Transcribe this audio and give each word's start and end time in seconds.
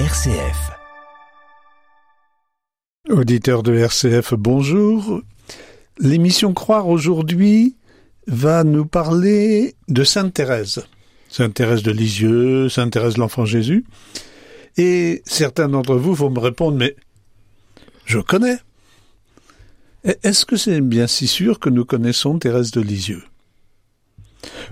RCF. 0.00 0.72
Auditeur 3.08 3.62
de 3.62 3.74
RCF, 3.74 4.34
bonjour. 4.34 5.22
L'émission 6.00 6.52
Croire 6.52 6.88
aujourd'hui 6.88 7.76
va 8.26 8.64
nous 8.64 8.86
parler 8.86 9.76
de 9.86 10.02
Sainte 10.02 10.34
Thérèse. 10.34 10.84
Sainte 11.28 11.54
Thérèse 11.54 11.84
de 11.84 11.92
Lisieux, 11.92 12.68
Sainte 12.68 12.92
Thérèse 12.92 13.14
de 13.14 13.20
l'Enfant 13.20 13.44
Jésus. 13.44 13.84
Et 14.76 15.22
certains 15.26 15.68
d'entre 15.68 15.94
vous 15.94 16.14
vont 16.14 16.30
me 16.30 16.40
répondre, 16.40 16.76
mais 16.76 16.96
je 18.04 18.18
connais. 18.18 18.58
Est-ce 20.24 20.44
que 20.44 20.56
c'est 20.56 20.80
bien 20.80 21.06
si 21.06 21.28
sûr 21.28 21.60
que 21.60 21.70
nous 21.70 21.84
connaissons 21.84 22.40
Thérèse 22.40 22.72
de 22.72 22.80
Lisieux? 22.80 23.22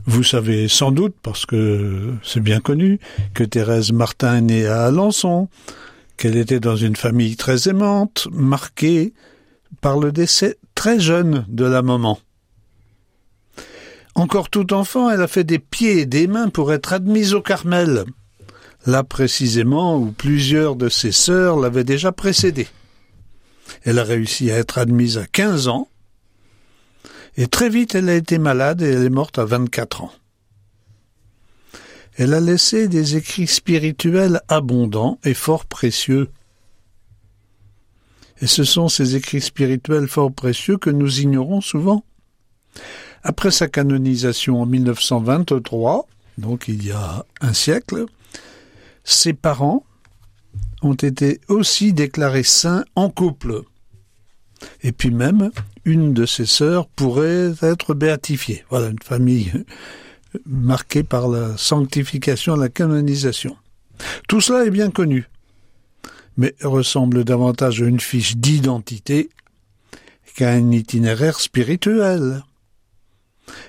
Vous 0.06 0.22
savez 0.22 0.68
sans 0.68 0.92
doute, 0.92 1.14
parce 1.22 1.46
que 1.46 2.14
c'est 2.22 2.40
bien 2.40 2.60
connu, 2.60 2.98
que 3.34 3.44
Thérèse 3.44 3.92
Martin 3.92 4.36
est 4.36 4.40
née 4.40 4.66
à 4.66 4.84
Alençon, 4.86 5.48
qu'elle 6.16 6.36
était 6.36 6.60
dans 6.60 6.76
une 6.76 6.96
famille 6.96 7.36
très 7.36 7.68
aimante, 7.68 8.28
marquée 8.32 9.12
par 9.80 9.98
le 9.98 10.12
décès 10.12 10.58
très 10.74 11.00
jeune 11.00 11.44
de 11.48 11.64
la 11.64 11.82
maman. 11.82 12.18
Encore 14.14 14.50
tout 14.50 14.74
enfant, 14.74 15.10
elle 15.10 15.22
a 15.22 15.28
fait 15.28 15.44
des 15.44 15.58
pieds 15.58 16.00
et 16.00 16.06
des 16.06 16.26
mains 16.26 16.48
pour 16.48 16.72
être 16.72 16.92
admise 16.92 17.32
au 17.34 17.40
Carmel, 17.40 18.04
là 18.86 19.04
précisément 19.04 19.96
où 19.96 20.12
plusieurs 20.12 20.76
de 20.76 20.88
ses 20.88 21.12
sœurs 21.12 21.58
l'avaient 21.58 21.84
déjà 21.84 22.12
précédée. 22.12 22.68
Elle 23.84 23.98
a 23.98 24.04
réussi 24.04 24.50
à 24.50 24.58
être 24.58 24.78
admise 24.78 25.16
à 25.16 25.26
quinze 25.26 25.68
ans, 25.68 25.88
et 27.36 27.46
très 27.46 27.68
vite 27.68 27.94
elle 27.94 28.08
a 28.08 28.14
été 28.14 28.38
malade 28.38 28.82
et 28.82 28.90
elle 28.90 29.04
est 29.04 29.10
morte 29.10 29.38
à 29.38 29.44
24 29.44 30.02
ans. 30.02 30.12
Elle 32.16 32.34
a 32.34 32.40
laissé 32.40 32.88
des 32.88 33.16
écrits 33.16 33.46
spirituels 33.46 34.40
abondants 34.48 35.18
et 35.24 35.34
fort 35.34 35.64
précieux. 35.64 36.28
Et 38.40 38.46
ce 38.46 38.64
sont 38.64 38.88
ces 38.88 39.16
écrits 39.16 39.40
spirituels 39.40 40.08
fort 40.08 40.32
précieux 40.32 40.76
que 40.76 40.90
nous 40.90 41.20
ignorons 41.20 41.60
souvent. 41.60 42.04
Après 43.22 43.50
sa 43.50 43.68
canonisation 43.68 44.60
en 44.60 44.66
1923, 44.66 46.06
donc 46.38 46.68
il 46.68 46.84
y 46.84 46.90
a 46.90 47.24
un 47.40 47.52
siècle, 47.52 48.06
ses 49.04 49.32
parents 49.32 49.84
ont 50.82 50.94
été 50.94 51.40
aussi 51.48 51.92
déclarés 51.92 52.42
saints 52.42 52.84
en 52.94 53.10
couple. 53.10 53.62
Et 54.82 54.92
puis 54.92 55.10
même, 55.10 55.50
une 55.84 56.14
de 56.14 56.26
ses 56.26 56.46
sœurs 56.46 56.86
pourrait 56.86 57.52
être 57.62 57.94
béatifiée. 57.94 58.64
Voilà 58.70 58.88
une 58.88 59.02
famille 59.02 59.52
marquée 60.46 61.02
par 61.02 61.28
la 61.28 61.56
sanctification, 61.56 62.56
la 62.56 62.68
canonisation. 62.68 63.56
Tout 64.28 64.40
cela 64.40 64.64
est 64.64 64.70
bien 64.70 64.90
connu, 64.90 65.28
mais 66.36 66.54
ressemble 66.62 67.24
davantage 67.24 67.82
à 67.82 67.86
une 67.86 68.00
fiche 68.00 68.36
d'identité 68.36 69.28
qu'à 70.34 70.50
un 70.50 70.70
itinéraire 70.70 71.38
spirituel. 71.38 72.42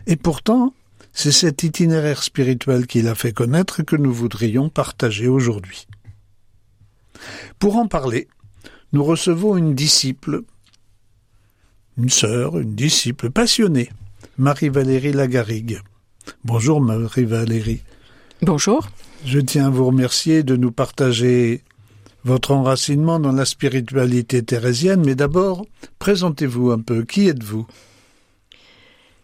Et 0.08 0.16
pourtant, 0.16 0.74
c'est 1.12 1.32
cet 1.32 1.64
itinéraire 1.64 2.24
spirituel 2.24 2.88
qu'il 2.88 3.08
a 3.08 3.16
fait 3.16 3.34
connaître 3.34 3.84
que 3.84 3.96
nous 3.96 4.14
voudrions 4.14 4.70
partager 4.70 5.28
aujourd'hui. 5.28 5.88
Pour 7.60 7.78
en 7.78 7.88
parler, 7.88 8.28
nous 8.94 9.04
recevons 9.04 9.58
une 9.58 9.76
disciple 9.76 10.44
une 11.98 12.10
sœur, 12.10 12.58
une 12.58 12.76
disciple 12.76 13.30
passionnée, 13.30 13.90
Marie-Valérie 14.38 15.14
Lagarigue. 15.14 15.80
Bonjour 16.44 16.82
Marie-Valérie. 16.82 17.82
Bonjour. 18.42 18.88
Je 19.26 19.40
tiens 19.40 19.68
à 19.68 19.70
vous 19.70 19.86
remercier 19.86 20.44
de 20.44 20.56
nous 20.56 20.72
partager 20.72 21.64
votre 22.26 22.52
enracinement 22.52 23.20
dans 23.20 23.32
la 23.32 23.46
spiritualité 23.46 24.44
thérésienne, 24.44 25.04
mais 25.06 25.16
d'abord, 25.16 25.66
présentez-vous 26.00 26.72
un 26.72 26.80
peu. 26.80 27.04
Qui 27.04 27.28
êtes-vous? 27.28 27.68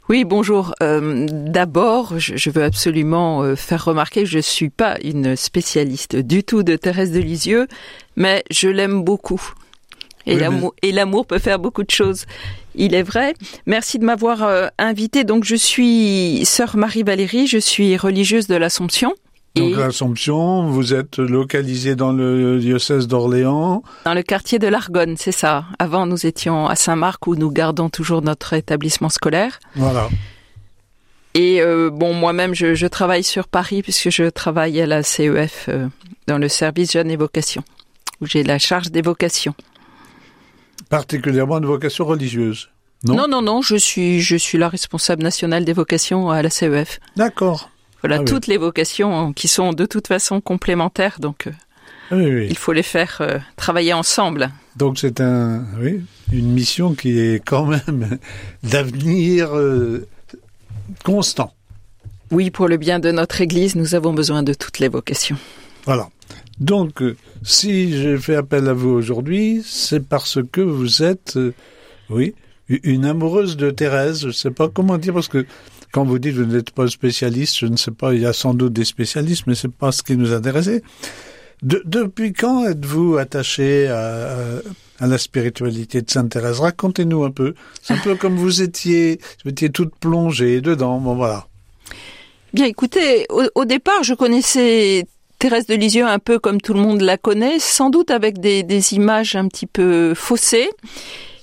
Oui, 0.09 0.25
bonjour. 0.25 0.73
Euh, 0.81 1.27
D'abord, 1.29 2.17
je, 2.17 2.49
veux 2.49 2.63
absolument 2.63 3.43
euh, 3.43 3.55
faire 3.55 3.85
remarquer 3.85 4.23
que 4.23 4.29
je 4.29 4.37
ne 4.37 4.41
suis 4.41 4.69
pas 4.69 4.97
une 5.03 5.35
spécialiste 5.35 6.15
du 6.15 6.43
tout 6.43 6.63
de 6.63 6.75
Thérèse 6.75 7.11
de 7.11 7.19
Lisieux, 7.19 7.67
mais 8.15 8.43
je 8.49 8.69
l'aime 8.69 9.03
beaucoup. 9.03 9.41
Et 10.25 10.35
oui, 10.35 10.91
l'amour 10.91 11.25
peut 11.25 11.39
faire 11.39 11.59
beaucoup 11.59 11.83
de 11.83 11.91
choses. 11.91 12.25
Il 12.75 12.93
est 12.93 13.03
vrai. 13.03 13.33
Merci 13.65 13.99
de 13.99 14.05
m'avoir 14.05 14.43
euh, 14.43 14.67
invité. 14.77 15.23
Donc, 15.23 15.43
je 15.43 15.55
suis 15.55 16.45
sœur 16.45 16.77
Marie-Valérie, 16.77 17.47
je 17.47 17.57
suis 17.57 17.97
religieuse 17.97 18.47
de 18.47 18.55
l'Assomption. 18.55 19.13
Donc, 19.55 19.75
l'Assomption, 19.75 20.67
vous 20.67 20.93
êtes 20.93 21.17
localisée 21.17 21.95
dans 21.95 22.13
le 22.13 22.59
diocèse 22.59 23.07
d'Orléans 23.07 23.83
Dans 24.05 24.13
le 24.13 24.21
quartier 24.21 24.59
de 24.59 24.67
l'Argonne, 24.67 25.15
c'est 25.17 25.31
ça. 25.31 25.65
Avant, 25.79 26.05
nous 26.05 26.25
étions 26.25 26.67
à 26.67 26.75
Saint-Marc 26.75 27.25
où 27.27 27.35
nous 27.35 27.51
gardons 27.51 27.89
toujours 27.89 28.21
notre 28.21 28.53
établissement 28.53 29.09
scolaire. 29.09 29.59
Voilà. 29.75 30.07
Et 31.33 31.61
euh, 31.61 31.89
bon, 31.89 32.13
moi-même, 32.13 32.53
je, 32.53 32.75
je, 32.75 32.87
travaille 32.87 33.23
sur 33.23 33.47
Paris 33.47 33.81
puisque 33.81 34.09
je 34.09 34.29
travaille 34.29 34.79
à 34.81 34.85
la 34.85 35.03
CEF 35.03 35.65
euh, 35.69 35.87
dans 36.27 36.37
le 36.37 36.47
service 36.47 36.93
Jeunes 36.93 37.11
et 37.11 37.17
Vocations, 37.17 37.63
où 38.21 38.25
j'ai 38.25 38.43
la 38.43 38.59
charge 38.59 38.91
des 38.91 39.01
vocations 39.01 39.55
particulièrement 40.89 41.59
de 41.59 41.67
vocation 41.67 42.05
religieuse. 42.05 42.69
Non, 43.05 43.15
non, 43.15 43.27
non, 43.27 43.41
non, 43.41 43.61
je 43.61 43.77
suis, 43.77 44.19
je 44.19 44.35
suis 44.35 44.57
la 44.57 44.67
responsable 44.67 45.23
nationale 45.23 45.63
des 45.63 45.71
vocations 45.71 46.29
à 46.29 46.41
la 46.41 46.49
CEF. 46.49 46.99
D'accord. 47.15 47.69
Voilà, 48.01 48.17
ah, 48.17 48.23
toutes 48.23 48.47
oui. 48.47 48.53
les 48.53 48.57
vocations 48.57 49.31
qui 49.33 49.47
sont 49.47 49.71
de 49.73 49.85
toute 49.85 50.07
façon 50.07 50.41
complémentaires, 50.41 51.17
donc 51.19 51.47
euh, 51.47 51.51
oui, 52.11 52.25
oui. 52.25 52.47
il 52.49 52.57
faut 52.57 52.73
les 52.73 52.83
faire 52.83 53.17
euh, 53.21 53.37
travailler 53.55 53.93
ensemble. 53.93 54.51
Donc 54.75 54.99
c'est 54.99 55.21
un, 55.21 55.65
oui, 55.79 56.01
une 56.31 56.51
mission 56.51 56.93
qui 56.93 57.19
est 57.19 57.43
quand 57.45 57.65
même 57.65 58.17
d'avenir 58.63 59.55
euh, 59.55 60.07
constant. 61.03 61.53
Oui, 62.31 62.51
pour 62.51 62.67
le 62.67 62.77
bien 62.77 62.99
de 62.99 63.11
notre 63.11 63.41
Église, 63.41 63.75
nous 63.75 63.95
avons 63.95 64.13
besoin 64.13 64.43
de 64.43 64.53
toutes 64.53 64.79
les 64.79 64.87
vocations. 64.87 65.37
Voilà. 65.85 66.09
Donc, 66.59 67.01
si 67.41 67.97
j'ai 67.97 68.17
fait 68.17 68.35
appel 68.35 68.67
à 68.67 68.73
vous 68.73 68.89
aujourd'hui, 68.89 69.61
c'est 69.65 70.05
parce 70.05 70.39
que 70.51 70.61
vous 70.61 71.03
êtes, 71.03 71.37
euh, 71.37 71.53
oui, 72.09 72.35
une 72.67 73.05
amoureuse 73.05 73.55
de 73.57 73.71
Thérèse. 73.71 74.21
Je 74.21 74.27
ne 74.27 74.31
sais 74.31 74.51
pas 74.51 74.67
comment 74.67 74.97
dire 74.97 75.13
parce 75.13 75.29
que 75.29 75.45
quand 75.91 76.03
vous 76.03 76.19
dites 76.19 76.35
que 76.35 76.41
vous 76.41 76.53
n'êtes 76.53 76.71
pas 76.71 76.87
spécialiste, 76.87 77.57
je 77.57 77.65
ne 77.65 77.77
sais 77.77 77.91
pas, 77.91 78.13
il 78.13 78.21
y 78.21 78.25
a 78.25 78.33
sans 78.33 78.53
doute 78.53 78.73
des 78.73 78.85
spécialistes, 78.85 79.43
mais 79.47 79.55
c'est 79.55 79.71
pas 79.71 79.91
ce 79.91 80.03
qui 80.03 80.17
nous 80.17 80.33
intéressait. 80.33 80.83
De, 81.63 81.81
depuis 81.85 82.33
quand 82.33 82.65
êtes-vous 82.65 83.17
attaché 83.17 83.87
à, 83.87 84.61
la 85.01 85.17
spiritualité 85.17 86.01
de 86.01 86.11
Sainte 86.11 86.29
Thérèse 86.29 86.59
Racontez-nous 86.59 87.23
un 87.23 87.31
peu. 87.31 87.53
C'est 87.81 87.93
un 87.93 87.97
peu 87.97 88.15
comme 88.15 88.35
vous 88.35 88.61
étiez, 88.61 89.19
vous 89.43 89.51
étiez 89.51 89.69
toute 89.69 89.95
plongée 89.95 90.59
dedans. 90.59 90.99
Bon 90.99 91.15
voilà. 91.15 91.47
Bien, 92.53 92.65
écoutez, 92.65 93.25
au 93.29 93.65
départ, 93.65 94.03
je 94.03 94.13
connaissais 94.13 95.05
Thérèse 95.39 95.67
de 95.67 95.75
Lisieux, 95.75 96.05
un 96.05 96.19
peu 96.19 96.37
comme 96.37 96.59
tout 96.59 96.73
le 96.73 96.81
monde 96.81 97.01
la 97.01 97.17
connaît, 97.17 97.59
sans 97.59 97.89
doute 97.89 98.11
avec 98.11 98.39
des, 98.39 98.93
images 98.93 99.35
un 99.35 99.47
petit 99.47 99.65
peu 99.65 100.13
faussées. 100.13 100.69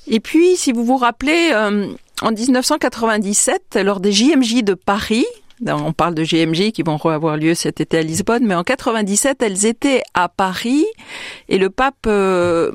Et 0.07 0.21
puis, 0.21 0.57
si 0.57 0.71
vous 0.71 0.85
vous 0.85 0.99
rappelez, 0.99 1.51
euh, 1.53 1.89
en 2.23 2.31
1997, 2.31 3.79
lors 3.83 4.01
des 4.01 4.13
JMJ 4.13 4.63
de 4.63 4.75
Paris, 4.75 5.27
on 5.67 5.93
parle 5.93 6.15
de 6.15 6.23
JMJ 6.23 6.73
qui 6.73 6.83
vont 6.83 6.99
avoir 6.99 7.37
lieu 7.39 7.55
cet 7.55 7.81
été 7.81 7.99
à 7.99 8.03
Lisbonne, 8.03 8.45
mais 8.47 8.55
en 8.55 8.63
97, 8.63 9.43
elles 9.43 9.65
étaient 9.65 10.03
à 10.13 10.29
Paris 10.29 10.85
et 11.49 11.57
le 11.57 11.71
pape 11.71 12.07
euh, 12.07 12.73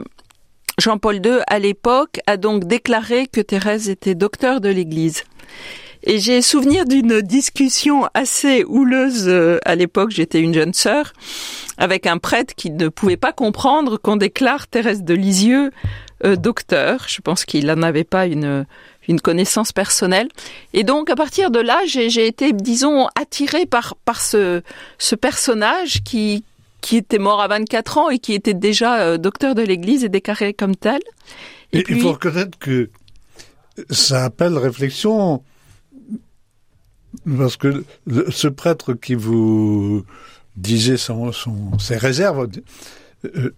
Jean-Paul 0.79 1.17
II, 1.23 1.39
à 1.47 1.59
l'époque, 1.59 2.19
a 2.25 2.37
donc 2.37 2.65
déclaré 2.65 3.27
que 3.27 3.41
Thérèse 3.41 3.89
était 3.89 4.15
docteur 4.15 4.61
de 4.61 4.69
l'Église. 4.69 5.23
Et 6.03 6.19
j'ai 6.19 6.41
souvenir 6.41 6.85
d'une 6.85 7.21
discussion 7.21 8.07
assez 8.13 8.63
houleuse 8.63 9.27
euh, 9.27 9.59
à 9.65 9.75
l'époque, 9.75 10.09
j'étais 10.11 10.39
une 10.39 10.53
jeune 10.53 10.73
sœur, 10.73 11.13
avec 11.77 12.07
un 12.07 12.17
prêtre 12.17 12.55
qui 12.55 12.71
ne 12.71 12.87
pouvait 12.89 13.17
pas 13.17 13.33
comprendre 13.33 13.97
qu'on 13.97 14.15
déclare 14.15 14.67
Thérèse 14.67 15.03
de 15.03 15.13
Lisieux 15.13 15.71
euh, 16.25 16.35
docteur. 16.35 17.05
Je 17.07 17.21
pense 17.21 17.45
qu'il 17.45 17.67
n'en 17.67 17.83
avait 17.83 18.03
pas 18.03 18.25
une, 18.25 18.65
une 19.07 19.21
connaissance 19.21 19.71
personnelle. 19.71 20.27
Et 20.73 20.83
donc, 20.83 21.09
à 21.09 21.15
partir 21.15 21.51
de 21.51 21.59
là, 21.59 21.79
j'ai 21.85 22.25
été, 22.25 22.51
disons, 22.51 23.07
attirée 23.19 23.67
par, 23.67 23.95
par 24.03 24.21
ce, 24.21 24.63
ce 24.97 25.15
personnage 25.15 26.01
qui, 26.03 26.43
qui 26.81 26.97
était 26.97 27.19
mort 27.19 27.41
à 27.41 27.47
24 27.47 27.97
ans 27.99 28.09
et 28.09 28.17
qui 28.17 28.33
était 28.33 28.55
déjà 28.55 29.01
euh, 29.01 29.17
docteur 29.17 29.53
de 29.53 29.61
l'Église 29.61 30.03
et 30.03 30.09
déclaré 30.09 30.53
comme 30.53 30.75
tel. 30.75 30.99
Et, 31.73 31.79
et 31.79 31.83
puis, 31.83 31.95
il 31.97 32.01
faut 32.01 32.13
reconnaître 32.13 32.57
que 32.57 32.89
ça 33.89 34.25
appelle 34.25 34.57
réflexion 34.57 35.43
parce 37.37 37.57
que 37.57 37.83
le, 38.05 38.25
ce 38.29 38.47
prêtre 38.47 38.93
qui 38.93 39.15
vous 39.15 40.03
disait 40.55 40.97
son, 40.97 41.31
son, 41.31 41.77
ses 41.79 41.97
réserves, 41.97 42.47
euh, 43.25 43.51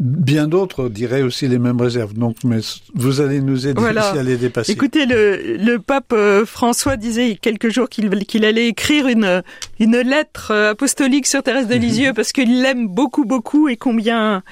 Bien 0.00 0.48
d'autres 0.48 0.88
diraient 0.88 1.20
aussi 1.20 1.46
les 1.46 1.58
mêmes 1.58 1.78
réserves. 1.78 2.14
Donc, 2.14 2.38
mais 2.42 2.60
vous 2.94 3.20
allez 3.20 3.42
nous 3.42 3.66
aider 3.66 3.78
voilà. 3.78 4.08
à 4.12 4.22
les 4.22 4.38
dépasser. 4.38 4.72
Écoutez, 4.72 5.04
le, 5.04 5.58
le 5.58 5.78
pape 5.78 6.14
euh, 6.14 6.46
François 6.46 6.96
disait 6.96 7.26
il 7.26 7.28
y 7.32 7.34
a 7.34 7.36
quelques 7.36 7.68
jours 7.68 7.90
qu'il 7.90 8.08
qu'il 8.24 8.46
allait 8.46 8.68
écrire 8.68 9.08
une, 9.08 9.42
une 9.78 9.98
lettre 9.98 10.52
euh, 10.52 10.70
apostolique 10.70 11.26
sur 11.26 11.42
Thérèse 11.42 11.68
de 11.68 11.74
Lisieux 11.74 12.14
parce 12.14 12.32
qu'il 12.32 12.62
l'aime 12.62 12.88
beaucoup, 12.88 13.26
beaucoup 13.26 13.68
et 13.68 13.76
combien 13.76 14.42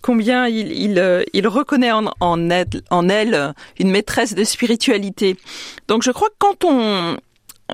combien 0.00 0.46
il, 0.46 0.72
il, 0.72 0.98
euh, 0.98 1.24
il 1.34 1.46
reconnaît 1.46 1.92
en, 1.92 2.10
en, 2.20 2.48
elle, 2.48 2.66
en 2.88 3.10
elle 3.10 3.52
une 3.78 3.90
maîtresse 3.90 4.34
de 4.34 4.44
spiritualité. 4.44 5.36
Donc 5.88 6.04
je 6.04 6.10
crois 6.10 6.28
que 6.28 6.36
quand 6.38 6.64
on, 6.64 7.18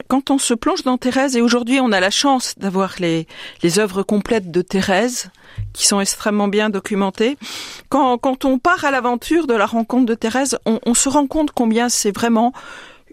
quand 0.08 0.30
on 0.30 0.38
se 0.38 0.54
plonge 0.54 0.82
dans 0.82 0.98
Thérèse, 0.98 1.36
et 1.36 1.40
aujourd'hui 1.40 1.80
on 1.80 1.92
a 1.92 2.00
la 2.00 2.10
chance 2.10 2.54
d'avoir 2.56 2.94
les, 2.98 3.26
les 3.62 3.78
œuvres 3.78 4.02
complètes 4.02 4.50
de 4.50 4.62
Thérèse, 4.62 5.30
qui 5.72 5.86
sont 5.86 6.00
extrêmement 6.00 6.48
bien 6.48 6.70
documentées, 6.70 7.36
quand, 7.88 8.18
quand 8.18 8.44
on 8.44 8.58
part 8.58 8.84
à 8.84 8.90
l'aventure 8.90 9.46
de 9.46 9.54
la 9.54 9.66
rencontre 9.66 10.06
de 10.06 10.14
Thérèse, 10.14 10.58
on, 10.66 10.80
on 10.86 10.94
se 10.94 11.08
rend 11.08 11.26
compte 11.26 11.50
combien 11.52 11.88
c'est 11.88 12.14
vraiment 12.14 12.52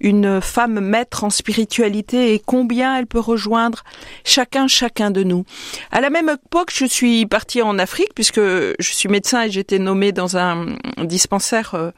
une 0.01 0.41
femme 0.41 0.79
maître 0.79 1.23
en 1.23 1.29
spiritualité 1.29 2.33
et 2.33 2.39
combien 2.39 2.97
elle 2.97 3.07
peut 3.07 3.19
rejoindre 3.19 3.83
chacun, 4.23 4.67
chacun 4.67 5.11
de 5.11 5.23
nous. 5.23 5.43
À 5.91 6.01
la 6.01 6.09
même 6.09 6.29
époque, 6.29 6.71
je 6.73 6.85
suis 6.85 7.25
partie 7.25 7.61
en 7.61 7.77
Afrique 7.77 8.13
puisque 8.15 8.39
je 8.39 8.73
suis 8.79 9.09
médecin 9.09 9.43
et 9.43 9.51
j'étais 9.51 9.79
nommée 9.79 10.11
dans 10.11 10.37
un 10.37 10.77
dispensaire 11.03 11.75
euh, 11.75 11.91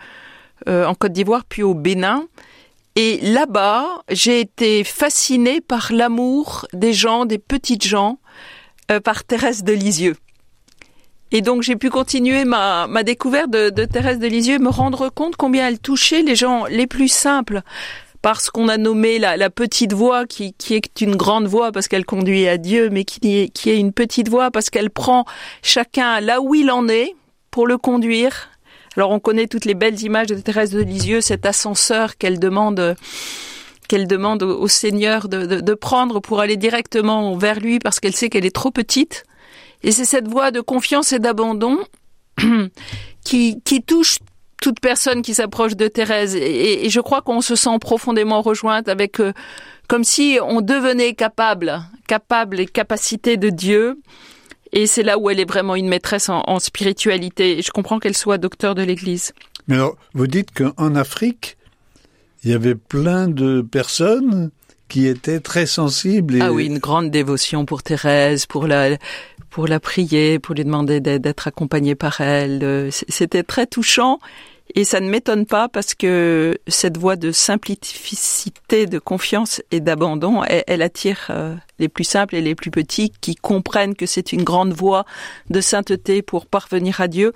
euh, 0.67 0.85
en 0.85 0.95
Côte 0.95 1.11
d'Ivoire 1.11 1.43
puis 1.47 1.63
au 1.63 1.73
Bénin. 1.73 2.25
Et 2.95 3.19
là-bas, 3.21 4.03
j'ai 4.09 4.41
été 4.41 4.83
fascinée 4.83 5.61
par 5.61 5.93
l'amour 5.93 6.67
des 6.73 6.93
gens, 6.93 7.25
des 7.25 7.37
petites 7.37 7.85
gens, 7.85 8.19
euh, 8.91 8.99
par 8.99 9.23
Thérèse 9.23 9.63
de 9.63 9.71
Lisieux. 9.71 10.15
Et 11.31 11.41
donc 11.41 11.61
j'ai 11.61 11.77
pu 11.77 11.89
continuer 11.89 12.43
ma, 12.43 12.87
ma 12.87 13.03
découverte 13.03 13.49
de, 13.49 13.69
de 13.69 13.85
Thérèse 13.85 14.19
de 14.19 14.27
Lisieux 14.27 14.55
et 14.55 14.59
me 14.59 14.69
rendre 14.69 15.07
compte 15.09 15.37
combien 15.37 15.67
elle 15.69 15.79
touchait 15.79 16.23
les 16.23 16.35
gens 16.35 16.65
les 16.65 16.87
plus 16.87 17.07
simples. 17.07 17.61
Parce 18.21 18.49
qu'on 18.49 18.67
a 18.67 18.77
nommé 18.77 19.17
la, 19.17 19.37
la 19.37 19.49
petite 19.49 19.93
voix 19.93 20.27
qui, 20.27 20.53
qui, 20.53 20.75
est 20.75 21.01
une 21.01 21.15
grande 21.15 21.47
voix 21.47 21.71
parce 21.71 21.87
qu'elle 21.87 22.05
conduit 22.05 22.47
à 22.47 22.57
Dieu, 22.57 22.89
mais 22.91 23.03
qui 23.03 23.19
est, 23.37 23.47
qui 23.49 23.69
est 23.69 23.79
une 23.79 23.93
petite 23.93 24.29
voix 24.29 24.51
parce 24.51 24.69
qu'elle 24.69 24.91
prend 24.91 25.25
chacun 25.63 26.19
là 26.19 26.41
où 26.41 26.53
il 26.53 26.69
en 26.69 26.87
est 26.87 27.15
pour 27.49 27.65
le 27.65 27.77
conduire. 27.77 28.49
Alors 28.97 29.11
on 29.11 29.19
connaît 29.19 29.47
toutes 29.47 29.65
les 29.65 29.73
belles 29.73 30.01
images 30.01 30.27
de 30.27 30.35
Thérèse 30.35 30.71
de 30.71 30.81
Lisieux, 30.81 31.21
cet 31.21 31.45
ascenseur 31.45 32.17
qu'elle 32.17 32.39
demande 32.39 32.95
qu'elle 33.87 34.07
demande 34.07 34.43
au, 34.43 34.69
Seigneur 34.69 35.27
de, 35.27 35.45
de, 35.45 35.59
de 35.59 35.73
prendre 35.73 36.21
pour 36.21 36.39
aller 36.39 36.55
directement 36.55 37.35
vers 37.35 37.59
lui 37.59 37.79
parce 37.79 37.99
qu'elle 37.99 38.15
sait 38.15 38.29
qu'elle 38.29 38.45
est 38.45 38.55
trop 38.55 38.71
petite 38.71 39.25
et 39.83 39.91
c'est 39.91 40.05
cette 40.05 40.27
voie 40.27 40.51
de 40.51 40.61
confiance 40.61 41.11
et 41.11 41.19
d'abandon 41.19 41.79
qui, 43.25 43.61
qui 43.63 43.81
touche 43.81 44.19
toute 44.61 44.79
personne 44.79 45.21
qui 45.23 45.33
s'approche 45.33 45.75
de 45.75 45.87
Thérèse. 45.87 46.35
Et, 46.35 46.89
je 46.89 46.99
crois 46.99 47.21
qu'on 47.21 47.41
se 47.41 47.55
sent 47.55 47.79
profondément 47.79 48.41
rejointe 48.41 48.87
avec, 48.87 49.19
euh, 49.19 49.33
comme 49.87 50.03
si 50.03 50.37
on 50.41 50.61
devenait 50.61 51.13
capable, 51.13 51.81
capable 52.07 52.59
et 52.59 52.67
capacité 52.67 53.37
de 53.37 53.49
Dieu. 53.49 53.99
Et 54.73 54.87
c'est 54.87 55.03
là 55.03 55.17
où 55.17 55.29
elle 55.29 55.39
est 55.39 55.49
vraiment 55.49 55.75
une 55.75 55.87
maîtresse 55.87 56.29
en, 56.29 56.43
en 56.47 56.59
spiritualité. 56.59 57.59
Et 57.59 57.61
je 57.61 57.71
comprends 57.71 57.99
qu'elle 57.99 58.15
soit 58.15 58.37
docteur 58.37 58.75
de 58.75 58.83
l'Église. 58.83 59.33
Mais 59.67 59.75
alors, 59.75 59.97
vous 60.13 60.27
dites 60.27 60.51
qu'en 60.51 60.95
Afrique, 60.95 61.57
il 62.43 62.51
y 62.51 62.53
avait 62.53 62.75
plein 62.75 63.27
de 63.27 63.61
personnes 63.61 64.49
qui 64.87 65.07
étaient 65.07 65.39
très 65.39 65.65
sensibles. 65.65 66.35
Et... 66.35 66.41
Ah 66.41 66.51
oui, 66.51 66.65
une 66.65 66.79
grande 66.79 67.11
dévotion 67.11 67.65
pour 67.65 67.83
Thérèse, 67.83 68.45
pour 68.45 68.67
la, 68.67 68.97
pour 69.49 69.67
la 69.67 69.79
prier, 69.79 70.39
pour 70.39 70.55
lui 70.55 70.65
demander 70.65 70.99
d'être 70.99 71.47
accompagnée 71.47 71.95
par 71.95 72.19
elle. 72.19 72.89
C'était 72.91 73.43
très 73.43 73.67
touchant 73.67 74.19
et 74.75 74.83
ça 74.83 74.99
ne 74.99 75.09
m'étonne 75.09 75.45
pas 75.45 75.67
parce 75.67 75.93
que 75.95 76.57
cette 76.67 76.97
voie 76.97 77.15
de 77.15 77.31
simplicité, 77.31 78.85
de 78.85 78.99
confiance 78.99 79.61
et 79.71 79.79
d'abandon, 79.79 80.43
elle, 80.43 80.81
attire 80.81 81.27
euh, 81.29 81.55
les 81.79 81.89
plus 81.89 82.03
simples 82.03 82.35
et 82.35 82.41
les 82.41 82.55
plus 82.55 82.71
petits 82.71 83.11
qui 83.21 83.35
comprennent 83.35 83.95
que 83.95 84.05
c'est 84.05 84.31
une 84.33 84.43
grande 84.43 84.73
voie 84.73 85.05
de 85.49 85.61
sainteté 85.61 86.21
pour 86.21 86.45
parvenir 86.45 87.01
à 87.01 87.07
Dieu. 87.07 87.33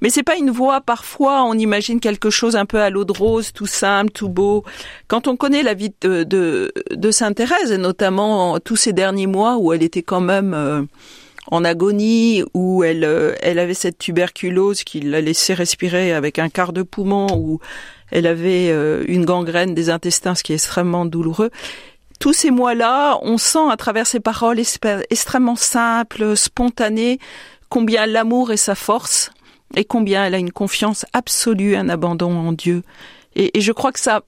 Mais 0.00 0.10
c'est 0.10 0.22
pas 0.22 0.36
une 0.36 0.50
voie, 0.50 0.80
parfois 0.80 1.44
on 1.44 1.54
imagine 1.54 2.00
quelque 2.00 2.30
chose 2.30 2.56
un 2.56 2.66
peu 2.66 2.80
à 2.80 2.90
l'eau 2.90 3.04
de 3.04 3.12
rose, 3.12 3.52
tout 3.52 3.66
simple, 3.66 4.12
tout 4.12 4.28
beau. 4.28 4.64
Quand 5.08 5.28
on 5.28 5.36
connaît 5.36 5.62
la 5.62 5.74
vie 5.74 5.92
de, 6.00 6.24
de, 6.24 6.72
de 6.90 7.10
Sainte 7.10 7.36
Thérèse, 7.36 7.72
et 7.72 7.78
notamment 7.78 8.58
tous 8.60 8.76
ces 8.76 8.92
derniers 8.92 9.26
mois 9.26 9.56
où 9.56 9.72
elle 9.72 9.82
était 9.82 10.02
quand 10.02 10.20
même... 10.20 10.54
Euh, 10.54 10.82
en 11.50 11.64
agonie, 11.64 12.42
où 12.54 12.82
elle, 12.84 13.04
euh, 13.04 13.34
elle 13.40 13.58
avait 13.58 13.74
cette 13.74 13.98
tuberculose 13.98 14.84
qui 14.84 15.00
la 15.00 15.20
laissait 15.20 15.54
respirer 15.54 16.12
avec 16.12 16.38
un 16.38 16.48
quart 16.48 16.72
de 16.72 16.82
poumon, 16.82 17.26
où 17.36 17.60
elle 18.10 18.26
avait 18.26 18.70
euh, 18.70 19.04
une 19.08 19.24
gangrène 19.24 19.74
des 19.74 19.90
intestins, 19.90 20.34
ce 20.34 20.42
qui 20.42 20.52
est 20.52 20.56
extrêmement 20.56 21.04
douloureux. 21.04 21.50
Tous 22.18 22.32
ces 22.32 22.50
mois-là, 22.50 23.18
on 23.22 23.38
sent 23.38 23.70
à 23.70 23.76
travers 23.76 24.06
ses 24.06 24.20
paroles 24.20 24.58
extrêmement 25.10 25.56
simples, 25.56 26.36
spontanées, 26.36 27.18
combien 27.68 28.06
l'amour 28.06 28.52
est 28.52 28.56
sa 28.56 28.74
force 28.74 29.30
et 29.74 29.84
combien 29.84 30.24
elle 30.24 30.34
a 30.34 30.38
une 30.38 30.52
confiance 30.52 31.04
absolue, 31.12 31.76
un 31.76 31.88
abandon 31.88 32.32
en 32.32 32.52
Dieu. 32.52 32.82
Et, 33.34 33.60
je 33.60 33.72
crois 33.72 33.92
que 33.92 34.00
ça 34.00 34.22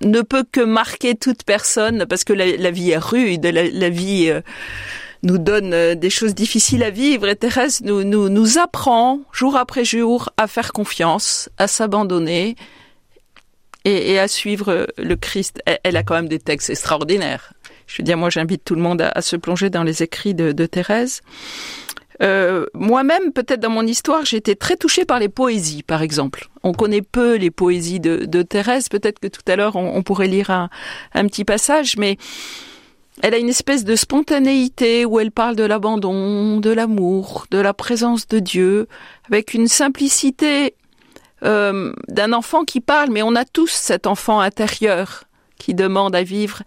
ne 0.00 0.22
peut 0.22 0.44
que 0.50 0.60
marquer 0.60 1.14
toute 1.14 1.42
personne 1.42 2.06
parce 2.06 2.24
que 2.24 2.32
la, 2.32 2.70
vie 2.70 2.90
est 2.90 2.98
rude, 2.98 3.44
la, 3.44 3.64
la 3.64 3.90
vie 3.90 4.28
euh, 4.30 4.40
nous 5.26 5.38
donne 5.38 5.74
euh, 5.74 5.94
des 5.94 6.10
choses 6.10 6.34
difficiles 6.34 6.82
à 6.82 6.90
vivre 6.90 7.28
et 7.28 7.36
Thérèse 7.36 7.82
nous, 7.82 8.04
nous, 8.04 8.28
nous 8.28 8.58
apprend 8.58 9.20
jour 9.32 9.56
après 9.56 9.84
jour 9.84 10.30
à 10.36 10.46
faire 10.46 10.72
confiance, 10.72 11.50
à 11.58 11.66
s'abandonner 11.66 12.56
et, 13.84 14.18
à 14.18 14.26
suivre 14.26 14.88
le 14.98 15.16
Christ. 15.16 15.62
Elle, 15.84 15.96
a 15.96 16.02
quand 16.02 16.14
même 16.14 16.28
des 16.28 16.40
textes 16.40 16.70
extraordinaires. 16.70 17.52
Je 17.86 17.98
veux 17.98 18.04
dire, 18.04 18.16
moi 18.16 18.30
j'invite 18.30 18.64
tout 18.64 18.74
le 18.74 18.80
monde 18.80 19.00
à, 19.00 19.22
se 19.22 19.36
plonger 19.36 19.70
dans 19.70 19.84
les 19.84 20.02
écrits 20.02 20.34
de, 20.34 20.66
Thérèse. 20.66 21.20
Euh, 22.20 22.66
Moi-même, 22.74 23.32
peut-être 23.32 23.60
dans 23.60 23.70
mon 23.70 23.86
histoire, 23.86 24.24
j'ai 24.24 24.38
été 24.38 24.56
très 24.56 24.76
touchée 24.76 25.04
par 25.04 25.20
les 25.20 25.28
poésies, 25.28 25.84
par 25.84 26.02
exemple. 26.02 26.48
On 26.64 26.72
connaît 26.72 27.02
peu 27.02 27.36
les 27.36 27.52
poésies 27.52 28.00
de, 28.00 28.24
de 28.24 28.42
Thérèse. 28.42 28.88
Peut-être 28.88 29.20
que 29.20 29.28
tout 29.28 29.42
à 29.46 29.54
l'heure, 29.54 29.76
on, 29.76 29.96
on, 29.96 30.02
pourrait 30.02 30.26
lire 30.26 30.50
un, 30.50 30.68
un 31.14 31.26
petit 31.28 31.44
passage, 31.44 31.96
mais 31.96 32.16
elle 33.22 33.34
a 33.34 33.38
une 33.38 33.48
espèce 33.48 33.84
de 33.84 33.96
spontanéité 33.96 35.04
où 35.04 35.18
elle 35.18 35.30
parle 35.30 35.56
de 35.56 35.64
l'abandon, 35.64 36.60
de 36.60 36.70
l'amour, 36.70 37.46
de 37.50 37.58
la 37.58 37.72
présence 37.72 38.28
de 38.28 38.38
Dieu, 38.38 38.88
avec 39.28 39.54
une 39.54 39.68
simplicité 39.68 40.74
euh, 41.42 41.92
d'un 42.08 42.32
enfant 42.32 42.64
qui 42.64 42.80
parle, 42.80 43.10
mais 43.10 43.22
on 43.22 43.34
a 43.34 43.44
tous 43.44 43.70
cet 43.70 44.06
enfant 44.06 44.40
intérieur 44.40 45.24
qui 45.58 45.74
demande 45.74 46.14
à 46.14 46.22
vivre 46.22 46.62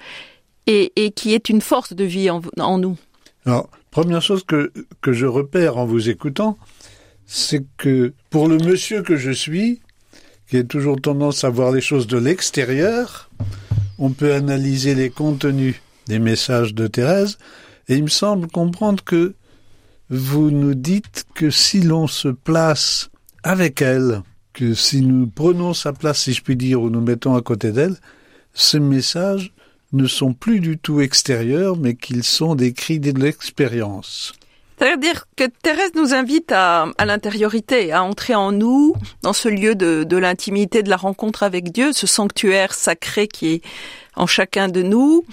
et, 0.66 1.12
qui 1.16 1.34
est 1.34 1.50
une 1.50 1.62
force 1.62 1.94
de 1.94 2.04
vie 2.04 2.30
en, 2.30 2.42
en 2.60 2.78
nous. 2.78 2.96
Alors, 3.46 3.70
première 3.90 4.22
chose 4.22 4.44
que, 4.44 4.72
que 5.02 5.14
je 5.14 5.26
repère 5.26 5.78
en 5.78 5.86
vous 5.86 6.10
écoutant, 6.10 6.60
c'est 7.26 7.66
que 7.78 8.14
pour 8.30 8.48
le 8.48 8.58
monsieur 8.58 9.02
que 9.02 9.16
je 9.16 9.32
suis, 9.32 9.82
qui 10.48 10.58
a 10.58 10.64
toujours 10.64 11.02
tendance 11.02 11.44
à 11.44 11.50
voir 11.50 11.72
les 11.72 11.82
choses 11.82 12.06
de 12.06 12.18
l'extérieur, 12.18 13.30
on 13.98 14.12
peut 14.12 14.34
analyser 14.34 14.94
les 14.94 15.10
contenus 15.10 15.82
des 16.10 16.20
messages 16.20 16.74
de 16.74 16.88
Thérèse, 16.88 17.38
et 17.88 17.96
il 17.96 18.04
me 18.04 18.10
semble 18.10 18.48
comprendre 18.48 19.04
que 19.04 19.36
vous 20.10 20.50
nous 20.50 20.74
dites 20.74 21.26
que 21.36 21.52
si 21.52 21.82
l'on 21.82 22.08
se 22.08 22.30
place 22.30 23.10
avec 23.44 23.82
elle, 23.82 24.24
que 24.54 24.74
si 24.74 25.02
nous 25.02 25.28
prenons 25.28 25.74
sa 25.74 25.94
place, 25.94 26.24
si 26.24 26.34
je 26.34 26.42
puis 26.42 26.56
dire, 26.56 26.82
ou 26.82 26.90
nous 26.90 27.00
mettons 27.00 27.36
à 27.36 27.42
côté 27.42 27.72
d'elle, 27.72 27.96
ces 28.54 28.80
messages 28.80 29.54
ne 29.94 30.08
sont 30.08 30.34
plus 30.34 30.60
du 30.60 30.78
tout 30.80 31.00
extérieurs, 31.00 31.78
mais 31.78 31.96
qu'ils 31.96 32.24
sont 32.24 32.56
des 32.56 32.74
cris 32.74 33.00
de 33.00 33.12
l'expérience. 33.12 34.34
C'est-à-dire 34.80 35.26
que 35.36 35.44
Thérèse 35.62 35.92
nous 35.96 36.14
invite 36.14 36.52
à, 36.52 36.88
l'intériorité, 37.06 37.92
à 37.92 38.04
entrer 38.04 38.34
en 38.34 38.52
nous, 38.52 38.96
dans 39.22 39.34
ce 39.34 39.50
lieu 39.50 39.76
de 39.76 40.18
l'intimité, 40.18 40.82
de 40.82 40.90
la 40.90 40.98
rencontre 40.98 41.44
avec 41.44 41.72
Dieu, 41.72 41.92
ce 41.94 42.08
sanctuaire 42.08 42.74
sacré 42.74 43.28
qui 43.28 43.48
est 43.54 43.62
en 44.16 44.26
chacun 44.26 44.70
de 44.70 44.82
nous, 44.82 45.26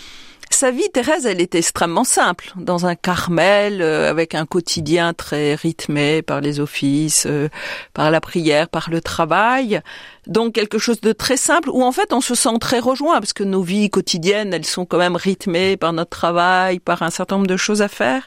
sa 0.56 0.70
vie, 0.70 0.88
Thérèse, 0.90 1.26
elle 1.26 1.42
est 1.42 1.54
extrêmement 1.54 2.02
simple, 2.02 2.50
dans 2.56 2.86
un 2.86 2.94
Carmel, 2.94 3.82
euh, 3.82 4.08
avec 4.08 4.34
un 4.34 4.46
quotidien 4.46 5.12
très 5.12 5.54
rythmé 5.54 6.22
par 6.22 6.40
les 6.40 6.60
offices, 6.60 7.26
euh, 7.26 7.50
par 7.92 8.10
la 8.10 8.22
prière, 8.22 8.70
par 8.70 8.88
le 8.88 9.02
travail. 9.02 9.82
Donc 10.26 10.54
quelque 10.54 10.78
chose 10.78 11.02
de 11.02 11.12
très 11.12 11.36
simple, 11.36 11.68
où 11.68 11.82
en 11.84 11.92
fait 11.92 12.14
on 12.14 12.22
se 12.22 12.34
sent 12.34 12.58
très 12.58 12.78
rejoint, 12.78 13.20
parce 13.20 13.34
que 13.34 13.44
nos 13.44 13.60
vies 13.60 13.90
quotidiennes, 13.90 14.54
elles 14.54 14.64
sont 14.64 14.86
quand 14.86 14.96
même 14.96 15.16
rythmées 15.16 15.76
par 15.76 15.92
notre 15.92 16.10
travail, 16.10 16.78
par 16.78 17.02
un 17.02 17.10
certain 17.10 17.36
nombre 17.36 17.48
de 17.48 17.58
choses 17.58 17.82
à 17.82 17.88
faire. 17.88 18.26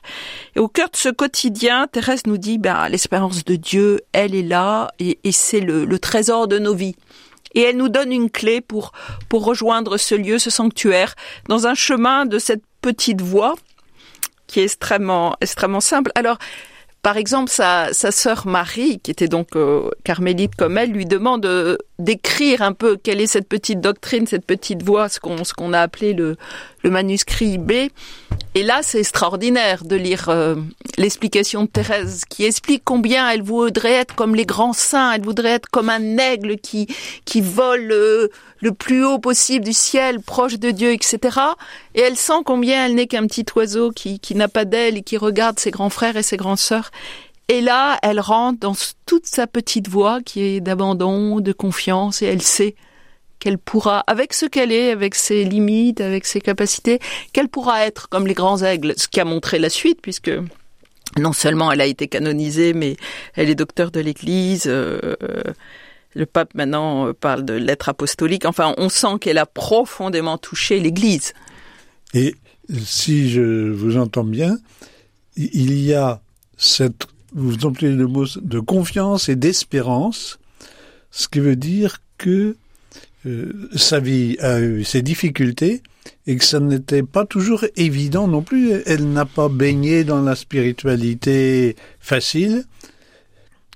Et 0.56 0.60
au 0.60 0.68
cœur 0.68 0.92
de 0.92 0.98
ce 0.98 1.10
quotidien, 1.10 1.88
Thérèse 1.92 2.28
nous 2.28 2.38
dit, 2.38 2.60
ben, 2.60 2.90
l'espérance 2.90 3.44
de 3.44 3.56
Dieu, 3.56 4.02
elle 4.14 4.36
est 4.36 4.44
là, 4.44 4.92
et, 5.00 5.18
et 5.24 5.32
c'est 5.32 5.62
le, 5.62 5.84
le 5.84 5.98
trésor 5.98 6.48
de 6.48 6.60
nos 6.60 6.76
vies 6.76 6.96
et 7.56 7.62
elle 7.62 7.78
nous 7.78 7.90
donne 7.90 8.12
une 8.12 8.30
clé 8.30 8.62
pour, 8.62 8.92
pour 9.28 9.46
rejoindre 9.46 9.98
ce 9.98 10.16
lieu, 10.16 10.40
ce 10.40 10.50
sanctuaire, 10.50 11.16
dans 11.48 11.68
un 11.68 11.74
chemin 11.74 12.26
de 12.26 12.40
cette 12.40 12.64
petite 12.82 13.22
voie 13.22 13.56
qui 14.48 14.60
est 14.60 14.64
extrêmement, 14.64 15.36
extrêmement 15.42 15.82
simple. 15.82 16.12
Alors, 16.16 16.38
par 17.02 17.18
exemple, 17.18 17.50
sa, 17.50 17.94
sa 17.94 18.12
sœur 18.12 18.46
Marie, 18.46 19.00
qui 19.00 19.12
était 19.12 19.28
donc 19.28 19.56
euh, 19.56 19.90
carmélite 20.04 20.56
comme 20.56 20.78
elle, 20.78 20.92
lui 20.92 21.06
demande 21.06 21.46
euh, 21.46 21.78
d'écrire 22.00 22.62
un 22.62 22.74
peu 22.74 22.98
quelle 22.98 23.22
est 23.22 23.28
cette 23.28 23.48
petite 23.48 23.82
doctrine, 23.82 24.26
cette 24.26 24.46
petite 24.46 24.84
voix, 24.84 25.10
ce 25.10 25.20
qu'on 25.20 25.44
ce 25.44 25.54
qu'on 25.54 25.74
a 25.74 25.82
appelé 25.82 26.14
le, 26.14 26.38
le 26.84 26.90
manuscrit 26.90 27.58
B. 27.58 27.72
Et 28.56 28.64
là, 28.64 28.80
c'est 28.82 29.00
extraordinaire 29.00 29.84
de 29.84 29.96
lire 29.96 30.30
euh, 30.30 30.56
l'explication 30.98 31.64
de 31.64 31.68
Thérèse, 31.68 32.24
qui 32.28 32.46
explique 32.46 32.82
combien 32.84 33.30
elle 33.30 33.44
voudrait 33.44 33.94
être 33.94 34.16
comme 34.16 34.34
les 34.34 34.46
grands 34.46 34.74
saints, 34.74 35.12
elle 35.12 35.22
voudrait 35.22 35.50
être 35.50 35.70
comme 35.70 35.90
un 35.90 36.18
aigle 36.18 36.58
qui 36.58 36.88
qui 37.26 37.42
vole 37.42 37.94
le 38.62 38.72
plus 38.72 39.06
haut 39.06 39.20
possible 39.20 39.66
du 39.66 39.74
ciel, 39.74 40.20
proche 40.22 40.60
de 40.60 40.72
Dieu, 40.72 40.92
etc. 40.92 41.38
Et 41.96 42.02
elle 42.02 42.18
sent 42.18 42.42
combien 42.46 42.86
elle 42.86 42.96
n'est 42.96 43.08
qu'un 43.08 43.26
petit 43.28 43.46
oiseau 43.56 43.92
qui, 43.92 44.20
qui 44.20 44.36
n'a 44.36 44.48
pas 44.48 44.66
d'aile 44.66 44.98
et 44.98 45.02
qui 45.02 45.18
regarde 45.18 45.60
ses 45.60 45.72
grands 45.72 45.90
frères 45.90 46.18
et 46.18 46.24
ses 46.24 46.38
grandes 46.38 46.60
sœurs. 46.60 46.92
Et 47.50 47.62
là, 47.62 47.98
elle 48.04 48.20
rentre 48.20 48.60
dans 48.60 48.76
toute 49.08 49.26
sa 49.26 49.48
petite 49.48 49.88
voix 49.88 50.22
qui 50.24 50.42
est 50.42 50.62
d'abandon, 50.62 51.40
de 51.40 51.52
confiance, 51.52 52.22
et 52.22 52.28
elle 52.28 52.44
sait 52.44 52.76
qu'elle 53.40 53.58
pourra, 53.58 54.04
avec 54.06 54.34
ce 54.34 54.46
qu'elle 54.46 54.72
est, 54.72 54.92
avec 54.92 55.16
ses 55.16 55.46
limites, 55.46 56.00
avec 56.00 56.26
ses 56.26 56.42
capacités, 56.42 57.00
qu'elle 57.34 57.50
pourra 57.50 57.88
être 57.88 58.08
comme 58.08 58.28
les 58.28 58.36
grands 58.36 58.62
aigles, 58.62 58.94
ce 58.98 59.08
qui 59.08 59.20
a 59.20 59.26
montré 59.26 59.58
la 59.58 59.70
suite, 59.72 60.00
puisque 60.02 60.32
non 61.18 61.34
seulement 61.34 61.72
elle 61.72 61.82
a 61.82 61.88
été 61.88 62.08
canonisée, 62.08 62.74
mais 62.74 62.98
elle 63.34 63.50
est 63.50 63.56
docteur 63.56 63.90
de 63.90 64.00
l'Église. 64.00 64.66
Euh, 64.68 65.16
le 66.14 66.26
pape 66.28 66.54
maintenant 66.54 67.08
euh, 67.08 67.14
parle 67.14 67.46
de 67.46 67.54
lettre 67.54 67.90
apostolique. 67.90 68.46
Enfin, 68.46 68.76
on 68.78 68.90
sent 68.90 69.18
qu'elle 69.22 69.40
a 69.40 69.48
profondément 69.48 70.38
touché 70.38 70.80
l'Église. 70.80 71.34
Et 72.14 72.36
si 72.84 73.32
je 73.32 73.72
vous 73.72 73.98
entends 73.98 74.24
bien, 74.24 74.58
il 75.36 75.82
y 75.82 75.96
a 75.96 76.22
cette, 76.58 77.08
vous 77.34 77.66
employez 77.66 77.96
le 77.96 78.08
mot 78.08 78.26
de 78.26 78.60
confiance 78.60 79.30
et 79.30 79.36
d'espérance, 79.36 80.40
ce 81.12 81.28
qui 81.28 81.40
veut 81.40 81.56
dire 81.56 81.98
que 82.18 82.56
euh, 83.26 83.70
sa 83.76 84.00
vie 84.00 84.38
a 84.40 84.60
eu 84.60 84.84
ses 84.84 85.02
difficultés 85.02 85.84
et 86.28 86.38
que 86.38 86.44
ça 86.44 86.60
n'était 86.60 87.04
pas 87.04 87.26
toujours 87.26 87.66
évident 87.76 88.28
non 88.28 88.42
plus. 88.42 88.72
Elle 88.86 89.12
n'a 89.12 89.26
pas 89.26 89.50
baigné 89.50 90.04
dans 90.04 90.22
la 90.22 90.36
spiritualité 90.36 91.76
facile. 92.00 92.64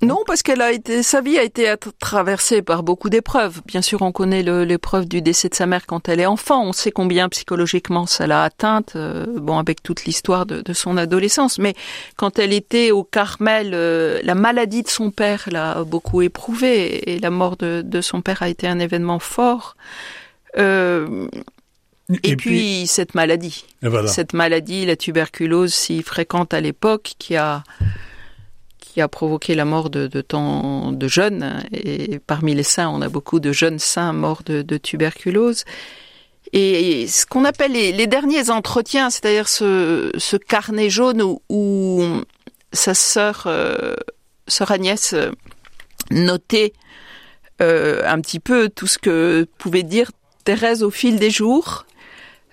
Non, 0.03 0.19
parce 0.25 0.43
qu'elle 0.43 0.61
a 0.61 0.71
été, 0.71 1.03
sa 1.03 1.21
vie 1.21 1.37
a 1.37 1.43
été 1.43 1.73
traversée 1.99 2.61
par 2.61 2.83
beaucoup 2.83 3.09
d'épreuves. 3.09 3.61
Bien 3.65 3.81
sûr, 3.81 4.01
on 4.01 4.11
connaît 4.11 4.43
l'épreuve 4.65 5.07
du 5.07 5.21
décès 5.21 5.49
de 5.49 5.55
sa 5.55 5.65
mère 5.65 5.85
quand 5.85 6.09
elle 6.09 6.19
est 6.19 6.25
enfant. 6.25 6.63
On 6.63 6.73
sait 6.73 6.91
combien 6.91 7.29
psychologiquement 7.29 8.05
ça 8.05 8.27
l'a 8.27 8.43
atteinte. 8.43 8.93
Euh, 8.95 9.25
bon, 9.39 9.57
avec 9.57 9.81
toute 9.83 10.05
l'histoire 10.05 10.45
de, 10.45 10.61
de, 10.61 10.73
son 10.73 10.97
adolescence, 10.97 11.59
mais 11.59 11.73
quand 12.15 12.39
elle 12.39 12.53
était 12.53 12.91
au 12.91 13.03
Carmel, 13.03 13.71
euh, 13.73 14.19
la 14.23 14.35
maladie 14.35 14.83
de 14.83 14.89
son 14.89 15.11
père 15.11 15.47
l'a 15.51 15.83
beaucoup 15.83 16.21
éprouvée 16.21 17.11
et 17.11 17.19
la 17.19 17.29
mort 17.29 17.57
de, 17.57 17.81
de, 17.85 18.01
son 18.01 18.21
père 18.21 18.43
a 18.43 18.49
été 18.49 18.67
un 18.67 18.79
événement 18.79 19.19
fort. 19.19 19.75
Euh, 20.57 21.27
et, 22.09 22.35
puis, 22.35 22.35
puis, 22.35 22.87
cette 22.87 23.15
maladie, 23.15 23.65
voilà. 23.81 24.07
cette 24.07 24.33
maladie, 24.33 24.85
la 24.85 24.95
tuberculose 24.95 25.73
si 25.73 26.03
fréquente 26.03 26.53
à 26.53 26.59
l'époque, 26.59 27.13
qui 27.17 27.35
a 27.37 27.63
qui 28.93 29.01
a 29.01 29.07
provoqué 29.07 29.55
la 29.55 29.65
mort 29.65 29.89
de, 29.89 30.07
tant 30.21 30.91
de 30.91 31.07
jeunes. 31.07 31.63
Et 31.71 32.19
parmi 32.19 32.53
les 32.53 32.61
saints, 32.61 32.89
on 32.89 33.01
a 33.01 33.09
beaucoup 33.09 33.39
de 33.39 33.51
jeunes 33.51 33.79
saints 33.79 34.13
morts 34.13 34.43
de, 34.45 34.77
tuberculose. 34.77 35.65
Et 36.51 37.07
ce 37.07 37.25
qu'on 37.25 37.43
appelle 37.43 37.71
les, 37.71 38.05
derniers 38.05 38.51
entretiens, 38.51 39.09
c'est-à-dire 39.09 39.47
ce, 39.47 40.37
carnet 40.37 40.91
jaune 40.91 41.23
où, 41.23 41.41
où 41.49 42.03
sa 42.71 42.93
sœur, 42.93 43.45
euh, 43.47 43.95
sœur 44.47 44.69
Agnès, 44.69 45.13
euh, 45.13 45.31
notait 46.11 46.73
euh, 47.61 48.03
un 48.05 48.21
petit 48.21 48.39
peu 48.39 48.69
tout 48.69 48.85
ce 48.85 48.99
que 48.99 49.47
pouvait 49.57 49.81
dire 49.81 50.11
Thérèse 50.43 50.83
au 50.83 50.91
fil 50.91 51.17
des 51.17 51.31
jours 51.31 51.87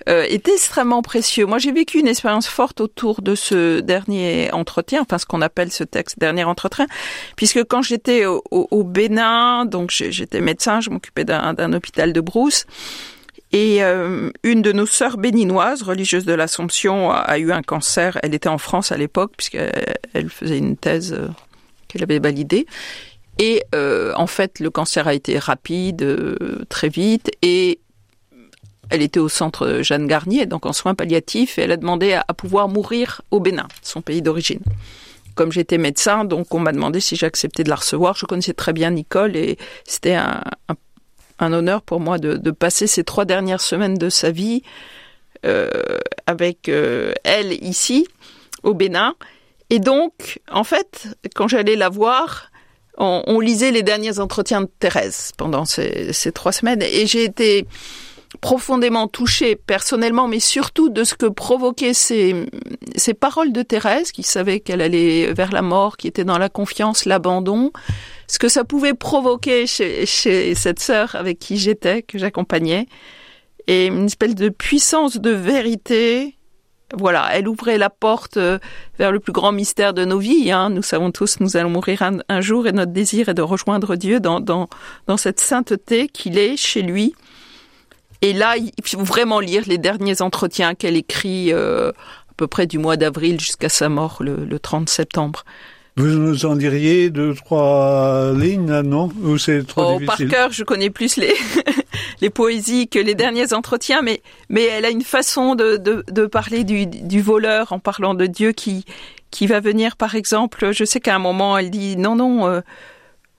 euh, 0.09 0.23
est 0.23 0.49
extrêmement 0.49 1.03
précieux. 1.03 1.47
Moi, 1.47 1.59
j'ai 1.59 1.73
vécu 1.73 1.99
une 1.99 2.09
expérience 2.09 2.47
forte 2.47 2.81
autour 2.81 3.21
de 3.21 3.35
ce 3.35 3.81
dernier 3.81 4.51
entretien, 4.53 5.03
enfin 5.03 5.19
ce 5.19 5.27
qu'on 5.27 5.43
appelle 5.43 5.71
ce 5.71 5.85
texte 5.85 6.19
dernier 6.19 6.45
entretien, 6.45 6.87
puisque 7.37 7.65
quand 7.65 7.83
j'étais 7.83 8.25
au, 8.27 8.85
Bénin, 8.85 9.67
donc 9.67 9.91
j'étais 9.91 10.41
médecin, 10.41 10.81
je 10.81 10.91
m'occupais 10.91 11.25
d'un 11.25 11.73
hôpital 11.73 12.13
de 12.13 12.21
brousse. 12.21 12.67
Et 13.53 13.83
euh, 13.83 14.31
une 14.45 14.63
de 14.63 14.73
nos 14.73 14.87
sœurs 14.87 15.17
béninoises, 15.17 15.83
religieuse 15.83 16.25
de 16.25 16.35
l'Assomption, 16.35 17.11
a, 17.11 17.39
eu 17.39 17.53
un 17.53 17.63
cancer. 17.63 18.19
Elle 18.23 18.35
était 18.35 18.49
en 18.49 18.59
France 18.59 18.93
à 18.93 18.97
l'époque, 18.97 19.33
puisqu'elle 19.37 20.31
faisait 20.31 20.59
une 20.59 20.77
thèse 20.77 21.13
euh, 21.13 21.29
qu'elle 21.89 22.05
avait 22.05 22.21
validée. 22.21 22.67
Et 23.39 23.63
en 23.73 24.27
fait, 24.27 24.61
le 24.61 24.71
cancer 24.71 25.09
a 25.09 25.15
été 25.15 25.39
rapide, 25.39 26.37
très 26.69 26.91
vite, 26.91 27.31
et 27.41 27.81
elle 28.91 29.03
était 29.03 29.21
au 29.21 29.29
centre 29.29 29.81
Jeanne 29.83 30.07
Garnier, 30.07 30.47
donc 30.47 30.67
en 30.67 30.73
soins 30.73 30.95
palliatifs, 30.95 31.59
et 31.59 31.63
elle 31.63 31.73
a 31.73 31.77
demandé 31.77 32.13
à, 32.13 32.35
pouvoir 32.35 32.69
mourir 32.69 33.23
au 33.31 33.41
Bénin, 33.41 33.69
son 33.83 34.03
pays 34.03 34.21
d'origine. 34.21 34.61
Comme 35.37 35.53
j'étais 35.53 35.79
médecin, 35.79 36.25
donc 36.25 36.53
on 36.53 36.59
m'a 36.59 36.73
demandé 36.73 37.01
si 37.01 37.15
j'acceptais 37.17 37.63
de 37.63 37.69
la 37.69 37.77
recevoir. 37.77 38.17
Je 38.17 38.27
connaissais 38.27 38.53
très 38.53 38.73
bien 38.73 38.91
Nicole 38.91 39.37
et 39.37 39.57
c'était 39.87 40.17
un, 40.17 40.43
honneur 41.39 41.83
pour 41.83 42.01
moi 42.01 42.19
de, 42.19 42.51
passer 42.51 42.87
ces 42.87 43.05
trois 43.05 43.25
dernières 43.25 43.61
semaines 43.61 43.97
de 43.97 44.11
sa 44.11 44.33
vie 44.33 44.63
euh, 45.47 45.71
avec 46.27 46.69
euh, 46.69 47.13
elle 47.25 47.53
ici, 47.65 48.07
au 48.65 48.75
Bénin. 48.75 49.15
Et 49.71 49.79
donc, 49.79 50.41
en 50.51 50.65
fait, 50.65 51.17
quand 51.37 51.47
j'allais 51.47 51.77
la 51.77 51.89
voir, 51.89 52.51
on, 52.99 53.23
on, 53.27 53.39
lisait 53.39 53.71
les 53.71 53.85
derniers 53.85 54.19
entretiens 54.19 54.63
de 54.63 54.71
Thérèse 54.81 55.31
pendant 55.39 55.65
ces, 55.65 56.13
ces 56.13 56.33
trois 56.33 56.53
semaines 56.53 56.83
et 56.83 57.07
j'ai 57.07 57.25
été 57.25 57.67
profondément 58.41 59.09
touchée 59.09 59.57
personnellement, 59.57 60.29
mais 60.29 60.41
surtout 60.41 60.89
de 60.89 61.05
ce 61.05 61.15
que 61.15 61.27
provoquaient 61.27 61.95
ces, 61.95 62.47
ces 62.95 63.15
paroles 63.15 63.53
de 63.53 63.63
Thérèse, 63.63 64.13
qui 64.13 64.23
savait 64.23 64.61
qu'elle 64.61 64.81
allait 64.81 65.33
vers 65.33 65.53
la 65.53 65.63
mort, 65.63 65.97
qui 65.97 66.07
était 66.07 66.25
dans 66.25 66.39
la 66.39 66.49
confiance, 66.49 67.05
l'abandon, 67.07 67.73
ce 68.29 68.39
que 68.39 68.49
ça 68.49 68.65
pouvait 68.65 68.95
provoquer 68.95 69.67
chez, 69.67 70.07
chez 70.07 70.55
cette 70.55 70.79
sœur 70.79 71.17
avec 71.17 71.39
qui 71.39 71.57
j'étais, 71.57 72.03
que 72.03 72.19
j'accompagnais, 72.19 72.87
et 73.67 73.87
une 73.87 74.07
espèce 74.07 74.37
de 74.37 74.49
puissance 74.49 75.19
de 75.19 75.31
vérité. 75.31 76.37
Voilà, 76.97 77.29
elle 77.33 77.47
ouvrait 77.47 77.79
la 77.79 77.91
porte 77.91 78.37
euh, 78.37 78.59
vers 78.99 79.13
le 79.13 79.21
plus 79.21 79.33
grand 79.33 79.53
mystère 79.53 79.95
de 79.95 80.05
nos 80.05 80.19
vies. 80.19 80.51
Hein. 80.51 80.71
Nous 80.71 80.83
savons 80.83 81.13
tous, 81.13 81.39
nous 81.39 81.57
allons 81.57 81.71
mourir 81.71 82.03
un, 82.03 82.19
un, 82.29 82.41
jour, 82.41 82.67
et 82.67 82.73
notre 82.73 82.91
désir 82.91 83.29
est 83.29 83.35
de 83.35 83.43
rejoindre 83.43 83.95
Dieu 83.95 84.19
dans, 84.19 84.41
dans, 84.41 84.69
dans 85.07 85.17
cette 85.17 85.39
sainteté 85.39 86.09
qu'il 86.09 86.37
est 86.37 86.57
chez 86.57 86.83
lui 86.83 87.15
et 88.23 88.33
là, 88.33 88.57
il 88.57 88.73
faut 88.85 89.03
vraiment 89.03 89.41
lire 89.41 89.65
les 89.67 89.79
derniers 89.79 90.23
entretiens 90.23 90.75
qu'elle 90.75 90.97
écrit 90.97 91.53
euh, 91.53 91.91
à 91.91 92.35
peu 92.37 92.47
près 92.47 92.67
du 92.67 92.79
mois 92.79 92.97
d'avril 92.97 93.41
jusqu'à 93.41 93.69
sa 93.69 93.89
mort 93.89 94.19
le, 94.21 94.45
le 94.45 94.59
30 94.59 94.89
septembre. 94.89 95.45
Vous 95.97 96.07
nous 96.07 96.47
en 96.47 96.57
diriez 96.57 97.11
deux, 97.11 97.35
trois 97.35 98.33
lignes, 98.35 98.81
non? 98.83 99.11
Ou 99.23 99.39
c'est 99.39 99.67
trop 99.67 99.97
oh, 99.97 99.99
difficile? 99.99 100.29
Par 100.29 100.39
cœur, 100.39 100.53
je 100.53 100.65
connais 100.65 100.89
plus 100.89 101.17
les, 101.17 101.35
les 102.21 102.31
poésies 102.31 102.89
que 102.89 102.99
les 102.99 103.15
derniers 103.15 103.53
entretiens, 103.53 104.01
mais, 104.01 104.23
mais 104.49 104.65
elle 104.65 104.85
a 104.85 104.91
une 104.91 105.03
façon 105.03 105.55
de, 105.55 105.77
de, 105.77 106.05
de 106.11 106.27
parler 106.27 106.65
du, 106.65 106.87
du 106.87 107.21
voleur 107.21 107.73
en 107.73 107.79
parlant 107.79 108.15
de 108.15 108.27
Dieu 108.27 108.53
qui, 108.53 108.85
qui 109.31 109.47
va 109.47 109.61
venir, 109.61 109.97
par 109.97 110.15
exemple. 110.15 110.73
Je 110.73 110.85
sais 110.85 111.01
qu'à 111.01 111.15
un 111.15 111.19
moment, 111.19 111.59
elle 111.59 111.71
dit 111.71 111.97
non, 111.97 112.17
non, 112.17 112.47
euh, 112.47 112.61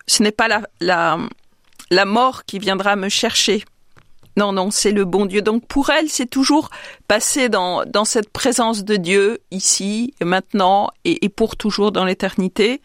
ce 0.06 0.22
n'est 0.22 0.32
pas 0.32 0.48
la, 0.48 0.62
la, 0.82 1.18
la 1.90 2.06
mort 2.06 2.46
qui 2.46 2.60
viendra 2.60 2.96
me 2.96 3.10
chercher, 3.10 3.64
non, 4.38 4.54
non, 4.54 4.72
c'est 4.72 4.92
le 4.92 5.06
bon 5.06 5.26
Dieu. 5.26 5.42
Donc 5.42 5.66
pour 5.68 5.90
elle, 5.90 6.10
c'est 6.10 6.30
toujours 6.30 6.70
passer 7.08 7.50
dans, 7.50 7.86
dans 7.86 8.06
cette 8.06 8.30
présence 8.30 8.84
de 8.84 8.96
Dieu, 8.96 9.40
ici, 9.52 10.14
maintenant, 10.22 10.90
et, 11.04 11.26
et 11.26 11.30
pour 11.30 11.58
toujours 11.58 11.92
dans 11.92 12.06
l'éternité. 12.06 12.82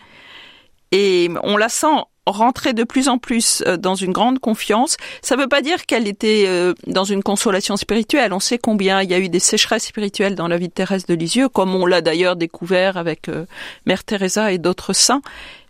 Et 0.93 1.31
on 1.43 1.57
la 1.57 1.69
sent 1.69 1.87
rentrer 2.26 2.73
de 2.73 2.85
plus 2.85 3.09
en 3.09 3.19
plus 3.19 3.62
euh, 3.67 3.76
dans 3.76 3.95
une 3.95 4.12
grande 4.12 4.41
confiance. 4.41 4.97
Ça 5.23 5.37
ne 5.37 5.43
veut 5.43 5.49
pas 5.49 5.62
dire 5.62 5.87
qu'elle 5.87 6.09
était 6.09 6.45
euh, 6.49 6.75
dans 6.87 7.05
une 7.05 7.23
consolation 7.23 7.76
spirituelle. 7.76 8.33
On 8.33 8.41
sait 8.41 8.59
combien 8.59 9.00
il 9.03 9.11
y 9.11 9.15
a 9.15 9.19
eu 9.19 9.29
des 9.29 9.38
sécheresses 9.38 9.87
spirituelles 9.87 10.35
dans 10.35 10.49
la 10.49 10.59
vie 10.59 10.69
de 10.69 10.73
Thérèse 10.73 11.07
de 11.07 11.15
Lisieux, 11.15 11.49
comme 11.49 11.75
on 11.75 11.87
l'a 11.87 12.00
d'ailleurs 12.00 12.37
découvert 12.37 12.97
avec 12.97 13.29
euh, 13.29 13.47
Mère 13.87 14.03
Teresa 14.03 14.53
et 14.53 14.59
d'autres 14.59 14.93
saints. 14.93 15.23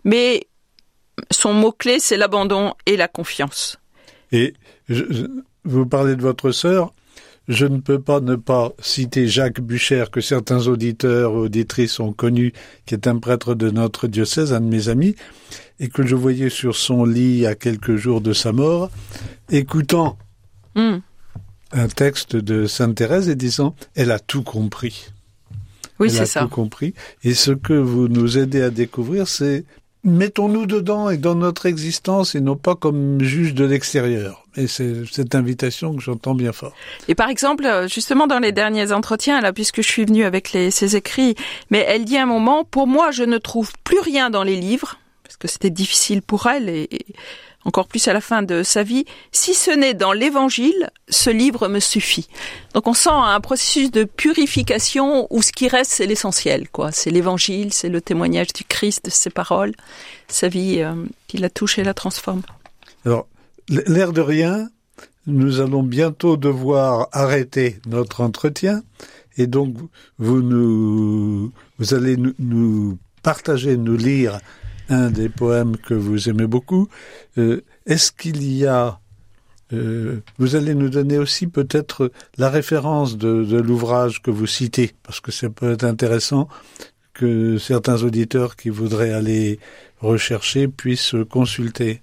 Mais 0.05 0.47
son 1.31 1.53
mot-clé, 1.53 1.99
c'est 2.01 2.17
l'abandon 2.17 2.75
et 2.87 2.97
la 2.97 3.09
confiance. 3.09 3.79
Et 4.33 4.55
je, 4.89 5.05
je 5.11 5.27
vous 5.67 5.87
parlez 5.87 6.17
de 6.17 6.23
votre 6.23 6.53
sœur. 6.53 6.93
Je 7.49 7.67
ne 7.67 7.79
peux 7.79 8.01
pas 8.01 8.21
ne 8.21 8.35
pas 8.35 8.73
citer 8.81 9.29
Jacques 9.29 9.61
Bucher, 9.61 10.07
que 10.11 10.21
certains 10.21 10.67
auditeurs 10.67 11.33
ou 11.33 11.39
auditrices 11.45 12.01
ont 12.01 12.13
connu, 12.13 12.53
qui 12.87 12.95
est 12.95 13.07
un 13.07 13.19
prêtre 13.19 13.55
de 13.55 13.71
notre 13.71 14.09
diocèse, 14.09 14.53
un 14.53 14.61
de 14.61 14.67
mes 14.67 14.89
amis, 14.89 15.15
et 15.79 15.89
que 15.89 16.05
je 16.05 16.17
voyais 16.17 16.51
sur 16.51 16.75
son 16.75 17.05
lit 17.05 17.47
à 17.47 17.55
quelques 17.55 17.97
jours 17.97 18.21
de 18.21 18.33
sa 18.33 18.53
mort, 18.53 18.91
écoutant 19.49 20.19
mm. 20.75 20.97
un 21.73 21.89
texte 21.89 22.35
de 22.35 22.67
Sainte 22.67 22.97
Thérèse 22.97 23.29
et 23.29 23.37
disant 23.37 23.77
Elle 23.95 24.11
a 24.11 24.19
tout 24.19 24.43
compris. 24.43 25.11
Oui, 26.01 26.09
Elle 26.09 26.15
c'est 26.15 26.21
a 26.23 26.27
ça. 26.27 26.41
tout 26.43 26.49
compris. 26.49 26.95
Et 27.23 27.35
ce 27.35 27.53
que 27.53 27.75
vous 27.75 28.09
nous 28.09 28.39
aidez 28.39 28.63
à 28.63 28.71
découvrir, 28.71 29.29
c'est 29.29 29.65
mettons-nous 30.07 30.67
dedans 30.67 31.11
et 31.11 31.19
dans 31.19 31.35
notre 31.35 31.67
existence 31.67 32.35
et 32.35 32.41
non 32.41 32.57
pas 32.57 32.77
comme 32.77 33.21
juge 33.21 33.55
de 33.55 33.65
l'extérieur. 33.65 34.45
Et 34.57 34.69
c'est 34.69 35.05
cette 35.11 35.35
invitation 35.35 35.95
que 35.95 36.03
j'entends 36.03 36.35
bien 36.35 36.53
fort. 36.53 36.73
Et 37.09 37.15
par 37.15 37.29
exemple, 37.29 37.67
euh, 37.67 37.89
justement 37.89 38.27
dans 38.27 38.39
les 38.39 38.53
derniers 38.53 38.93
entretiens, 38.93 39.41
là, 39.41 39.53
puisque 39.53 39.83
je 39.83 39.89
suis 39.89 40.05
venue 40.05 40.25
avec 40.25 40.53
les, 40.53 40.71
ses 40.71 40.97
écrits, 40.97 41.35
mais 41.71 41.85
elle 41.87 42.05
dit 42.05 42.17
à 42.17 42.23
un 42.23 42.27
moment, 42.27 42.65
pour 42.65 42.87
moi, 42.87 43.11
je 43.11 43.25
ne 43.25 43.37
trouve 43.37 43.73
plus 43.85 44.01
rien 44.01 44.31
dans 44.31 44.45
les 44.45 44.57
livres, 44.57 44.97
parce 45.25 45.37
que 45.37 45.49
c'était 45.49 45.71
difficile 45.71 46.23
pour 46.23 46.47
elle, 46.47 46.69
et, 46.69 46.89
et 46.91 47.07
encore 47.67 47.89
plus 47.89 48.07
à 48.07 48.13
la 48.13 48.21
fin 48.21 48.43
de 48.43 48.63
sa 48.63 48.85
vie, 48.85 49.05
si 49.33 49.53
ce 49.53 49.73
n'est 49.73 49.93
dans 49.93 50.13
l'évangile, 50.13 50.91
ce 51.09 51.31
livre 51.31 51.69
me 51.69 51.81
suffit. 51.81 52.29
Donc 52.75 52.87
on 52.87 52.95
sent 52.95 53.11
un 53.13 53.41
processus 53.41 53.91
de 53.91 54.05
purification 54.05 55.27
où 55.31 55.43
ce 55.43 55.53
qui 55.53 55.69
reste, 55.69 55.91
c'est 55.91 56.07
l'essentiel, 56.07 56.69
quoi. 56.69 56.93
C'est 56.93 57.11
l'évangile, 57.11 57.73
c'est 57.73 57.89
le 57.89 58.01
témoignage 58.01 58.53
du 58.53 58.65
Christ, 58.65 59.07
de 59.07 59.11
ses 59.11 59.31
paroles, 59.31 59.73
sa 60.29 60.49
vie 60.49 60.77
euh, 60.79 60.95
qui 61.27 61.39
la 61.39 61.51
touche 61.51 61.79
et 61.79 61.85
la 61.85 61.93
transforme. 61.93 62.43
Alors, 63.05 63.27
l'air 63.69 64.13
de 64.13 64.21
rien, 64.21 64.69
nous 65.27 65.61
allons 65.61 65.83
bientôt 65.83 66.37
devoir 66.37 67.09
arrêter 67.11 67.81
notre 67.87 68.21
entretien 68.21 68.83
et 69.39 69.49
donc 69.49 69.77
vous 70.19 70.41
nous, 70.41 71.53
vous 71.79 71.95
allez 71.95 72.17
nous, 72.17 72.33
nous 72.39 72.97
partager, 73.23 73.77
nous 73.77 73.97
lire 73.97 74.39
un 74.89 75.11
des 75.11 75.29
poèmes 75.29 75.77
que 75.77 75.95
vous 75.95 76.29
aimez 76.29 76.47
beaucoup. 76.47 76.89
Euh, 77.39 77.63
Est-ce 77.87 78.13
qu'il 78.13 78.43
y 78.53 78.67
a 78.67 79.01
euh, 79.73 80.21
vous 80.39 80.55
allez 80.55 80.75
nous 80.75 80.89
donner 80.89 81.19
aussi 81.19 81.49
peut-être 81.49 82.13
la 82.39 82.51
référence 82.51 83.17
de, 83.17 83.43
de 83.43 83.57
l'ouvrage 83.57 84.23
que 84.23 84.31
vous 84.31 84.47
citez, 84.47 84.93
parce 85.03 85.21
que 85.21 85.33
ça 85.33 85.51
peut 85.51 85.73
être 85.73 85.83
intéressant 85.83 86.49
que 87.15 87.59
certains 87.59 88.03
auditeurs 88.03 88.55
qui 88.55 88.69
voudraient 88.69 89.13
aller 89.13 89.59
rechercher 90.01 90.69
puissent 90.69 91.17
consulter. 91.31 92.03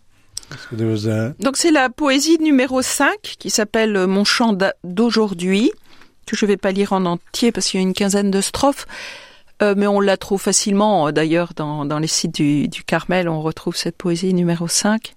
Donc 1.39 1.57
c'est 1.57 1.71
la 1.71 1.89
poésie 1.89 2.37
numéro 2.39 2.81
5 2.81 3.15
qui 3.39 3.49
s'appelle 3.49 4.07
Mon 4.07 4.23
chant 4.23 4.57
d'aujourd'hui, 4.83 5.71
que 6.25 6.35
je 6.35 6.45
vais 6.45 6.57
pas 6.57 6.71
lire 6.71 6.93
en 6.93 7.05
entier 7.05 7.51
parce 7.51 7.67
qu'il 7.67 7.79
y 7.79 7.83
a 7.83 7.87
une 7.87 7.93
quinzaine 7.93 8.31
de 8.31 8.41
strophes, 8.41 8.87
euh, 9.63 9.73
mais 9.75 9.87
on 9.87 9.99
la 9.99 10.17
trouve 10.17 10.41
facilement 10.41 11.11
d'ailleurs 11.11 11.53
dans, 11.55 11.85
dans 11.85 11.99
les 11.99 12.07
sites 12.07 12.35
du, 12.35 12.67
du 12.67 12.83
Carmel, 12.83 13.27
on 13.29 13.41
retrouve 13.41 13.75
cette 13.75 13.97
poésie 13.97 14.33
numéro 14.33 14.67
5, 14.67 15.15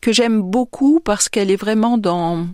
que 0.00 0.12
j'aime 0.12 0.42
beaucoup 0.42 1.00
parce 1.00 1.28
qu'elle 1.28 1.50
est 1.50 1.56
vraiment 1.56 1.98
dans, 1.98 2.46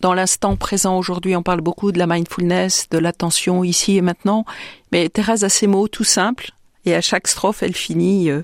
dans 0.00 0.14
l'instant 0.14 0.56
présent 0.56 0.98
aujourd'hui. 0.98 1.36
On 1.36 1.42
parle 1.42 1.60
beaucoup 1.60 1.92
de 1.92 1.98
la 1.98 2.06
mindfulness, 2.06 2.88
de 2.90 2.98
l'attention 2.98 3.64
ici 3.64 3.96
et 3.96 4.02
maintenant, 4.02 4.44
mais 4.90 5.08
Thérèse 5.08 5.44
a 5.44 5.48
ces 5.48 5.66
mots 5.66 5.88
tout 5.88 6.04
simples, 6.04 6.50
et 6.84 6.94
à 6.94 7.00
chaque 7.00 7.28
strophe 7.28 7.62
elle 7.62 7.74
finit... 7.74 8.30
Euh, 8.30 8.42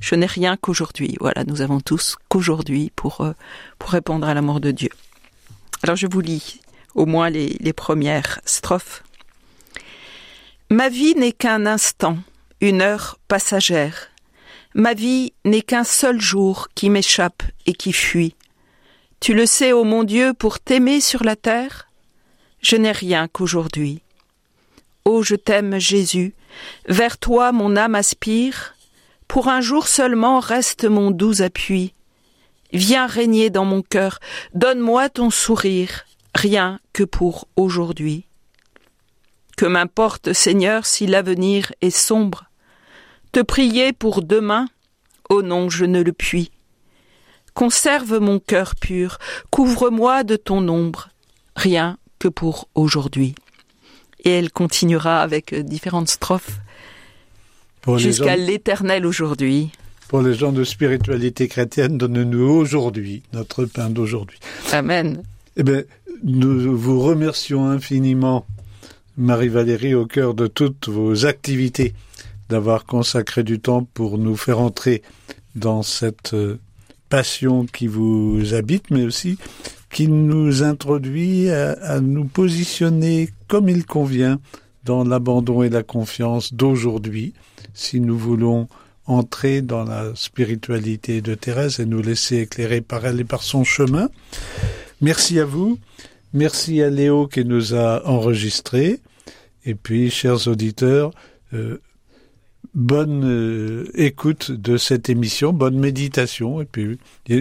je 0.00 0.14
n'ai 0.14 0.26
rien 0.26 0.56
qu'aujourd'hui. 0.56 1.16
Voilà, 1.20 1.44
nous 1.44 1.60
avons 1.60 1.80
tous 1.80 2.16
qu'aujourd'hui 2.28 2.90
pour, 2.96 3.20
euh, 3.20 3.32
pour 3.78 3.90
répondre 3.90 4.26
à 4.26 4.34
l'amour 4.34 4.60
de 4.60 4.70
Dieu. 4.70 4.88
Alors 5.82 5.96
je 5.96 6.06
vous 6.10 6.20
lis 6.20 6.60
au 6.94 7.06
moins 7.06 7.30
les, 7.30 7.56
les 7.60 7.72
premières 7.72 8.40
strophes. 8.44 9.04
Ma 10.72 10.88
vie 10.88 11.16
n'est 11.16 11.32
qu'un 11.32 11.66
instant, 11.66 12.16
une 12.60 12.80
heure 12.80 13.18
passagère. 13.26 14.10
Ma 14.72 14.94
vie 14.94 15.32
n'est 15.44 15.62
qu'un 15.62 15.82
seul 15.82 16.20
jour 16.20 16.68
qui 16.76 16.90
m'échappe 16.90 17.42
et 17.66 17.72
qui 17.72 17.92
fuit. 17.92 18.36
Tu 19.18 19.34
le 19.34 19.46
sais, 19.46 19.72
ô 19.72 19.82
mon 19.82 20.04
Dieu, 20.04 20.32
pour 20.32 20.60
t'aimer 20.60 21.00
sur 21.00 21.24
la 21.24 21.34
terre, 21.34 21.88
je 22.62 22.76
n'ai 22.76 22.92
rien 22.92 23.26
qu'aujourd'hui. 23.26 24.00
Ô 25.04 25.24
je 25.24 25.34
t'aime, 25.34 25.80
Jésus, 25.80 26.34
vers 26.86 27.18
toi 27.18 27.50
mon 27.50 27.74
âme 27.74 27.96
aspire, 27.96 28.76
pour 29.26 29.48
un 29.48 29.60
jour 29.60 29.88
seulement 29.88 30.38
reste 30.38 30.84
mon 30.84 31.10
doux 31.10 31.42
appui. 31.42 31.94
Viens 32.72 33.08
régner 33.08 33.50
dans 33.50 33.64
mon 33.64 33.82
cœur, 33.82 34.20
donne-moi 34.54 35.08
ton 35.08 35.30
sourire, 35.30 36.04
rien 36.36 36.78
que 36.92 37.02
pour 37.02 37.48
aujourd'hui. 37.56 38.29
Que 39.60 39.66
m'importe, 39.66 40.32
Seigneur, 40.32 40.86
si 40.86 41.06
l'avenir 41.06 41.70
est 41.82 41.90
sombre. 41.90 42.46
Te 43.30 43.40
prier 43.40 43.92
pour 43.92 44.22
demain, 44.22 44.68
oh 45.28 45.42
non, 45.42 45.68
je 45.68 45.84
ne 45.84 46.00
le 46.00 46.14
puis. 46.14 46.50
Conserve 47.52 48.20
mon 48.20 48.38
cœur 48.38 48.74
pur, 48.74 49.18
couvre-moi 49.50 50.24
de 50.24 50.36
ton 50.36 50.66
ombre, 50.66 51.10
rien 51.56 51.98
que 52.18 52.28
pour 52.28 52.70
aujourd'hui. 52.74 53.34
Et 54.24 54.30
elle 54.30 54.50
continuera 54.50 55.20
avec 55.20 55.54
différentes 55.54 56.08
strophes 56.08 56.58
jusqu'à 57.96 58.36
l'éternel 58.36 59.04
aujourd'hui. 59.04 59.72
Pour 60.08 60.22
les 60.22 60.32
gens 60.32 60.52
de 60.52 60.64
spiritualité 60.64 61.48
chrétienne, 61.48 61.98
donne-nous 61.98 62.48
aujourd'hui 62.48 63.24
notre 63.34 63.66
pain 63.66 63.90
d'aujourd'hui. 63.90 64.38
Amen. 64.72 65.22
Eh 65.58 65.62
bien, 65.62 65.82
nous 66.24 66.74
vous 66.78 66.98
remercions 66.98 67.66
infiniment, 67.66 68.46
Marie-Valérie, 69.16 69.94
au 69.94 70.06
cœur 70.06 70.34
de 70.34 70.46
toutes 70.46 70.88
vos 70.88 71.26
activités, 71.26 71.94
d'avoir 72.48 72.84
consacré 72.84 73.42
du 73.42 73.60
temps 73.60 73.86
pour 73.94 74.18
nous 74.18 74.36
faire 74.36 74.60
entrer 74.60 75.02
dans 75.54 75.82
cette 75.82 76.34
passion 77.08 77.66
qui 77.66 77.86
vous 77.86 78.54
habite, 78.54 78.90
mais 78.90 79.04
aussi 79.04 79.38
qui 79.92 80.08
nous 80.08 80.62
introduit 80.62 81.50
à, 81.50 81.72
à 81.72 82.00
nous 82.00 82.24
positionner 82.24 83.28
comme 83.48 83.68
il 83.68 83.84
convient 83.84 84.38
dans 84.84 85.04
l'abandon 85.04 85.62
et 85.62 85.68
la 85.68 85.82
confiance 85.82 86.54
d'aujourd'hui, 86.54 87.34
si 87.74 88.00
nous 88.00 88.16
voulons 88.16 88.68
entrer 89.06 89.60
dans 89.60 89.84
la 89.84 90.14
spiritualité 90.14 91.20
de 91.20 91.34
Thérèse 91.34 91.80
et 91.80 91.86
nous 91.86 92.00
laisser 92.00 92.38
éclairer 92.38 92.80
par 92.80 93.04
elle 93.04 93.20
et 93.20 93.24
par 93.24 93.42
son 93.42 93.64
chemin. 93.64 94.08
Merci 95.00 95.40
à 95.40 95.44
vous. 95.44 95.78
Merci 96.32 96.80
à 96.80 96.90
Léo 96.90 97.26
qui 97.26 97.44
nous 97.44 97.74
a 97.74 98.06
enregistrés. 98.06 99.00
Et 99.64 99.74
puis, 99.74 100.10
chers 100.10 100.46
auditeurs, 100.46 101.10
euh, 101.52 101.78
bonne 102.74 103.24
euh, 103.24 103.90
écoute 103.94 104.52
de 104.52 104.76
cette 104.76 105.08
émission, 105.08 105.52
bonne 105.52 105.78
méditation. 105.78 106.60
Et 106.60 106.66
puis, 106.66 106.98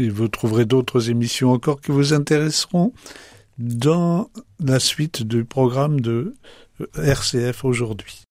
vous 0.10 0.28
trouverez 0.28 0.66
d'autres 0.66 1.10
émissions 1.10 1.52
encore 1.52 1.82
qui 1.82 1.92
vous 1.92 2.14
intéresseront 2.14 2.94
dans 3.60 4.30
la 4.60 4.80
suite 4.80 5.24
du 5.24 5.46
programme 5.46 6.02
de 6.02 6.34
RCF 6.96 7.66
aujourd'hui. 7.66 8.26